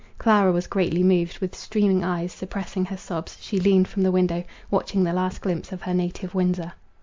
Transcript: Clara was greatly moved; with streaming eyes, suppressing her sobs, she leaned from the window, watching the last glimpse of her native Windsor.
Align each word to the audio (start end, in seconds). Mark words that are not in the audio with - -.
Clara 0.17 0.51
was 0.51 0.65
greatly 0.65 1.03
moved; 1.03 1.37
with 1.41 1.53
streaming 1.53 2.03
eyes, 2.03 2.33
suppressing 2.33 2.85
her 2.85 2.97
sobs, 2.97 3.37
she 3.39 3.59
leaned 3.59 3.87
from 3.87 4.01
the 4.01 4.11
window, 4.11 4.43
watching 4.71 5.03
the 5.03 5.13
last 5.13 5.41
glimpse 5.41 5.71
of 5.71 5.83
her 5.83 5.93
native 5.93 6.33
Windsor. 6.33 6.73